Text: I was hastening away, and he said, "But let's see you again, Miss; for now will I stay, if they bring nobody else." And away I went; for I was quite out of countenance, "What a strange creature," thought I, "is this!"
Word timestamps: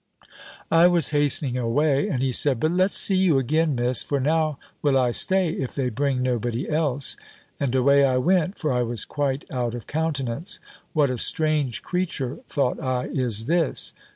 I 0.71 0.87
was 0.87 1.11
hastening 1.11 1.57
away, 1.57 2.07
and 2.09 2.23
he 2.23 2.31
said, 2.31 2.59
"But 2.59 2.71
let's 2.71 2.97
see 2.97 3.13
you 3.17 3.37
again, 3.37 3.75
Miss; 3.75 4.01
for 4.01 4.19
now 4.19 4.57
will 4.81 4.97
I 4.97 5.11
stay, 5.11 5.49
if 5.51 5.75
they 5.75 5.89
bring 5.89 6.23
nobody 6.23 6.67
else." 6.67 7.15
And 7.59 7.75
away 7.75 8.03
I 8.03 8.17
went; 8.17 8.57
for 8.57 8.73
I 8.73 8.81
was 8.81 9.05
quite 9.05 9.45
out 9.51 9.75
of 9.75 9.85
countenance, 9.85 10.59
"What 10.93 11.11
a 11.11 11.19
strange 11.19 11.83
creature," 11.83 12.39
thought 12.47 12.79
I, 12.81 13.09
"is 13.11 13.45
this!" 13.45 13.93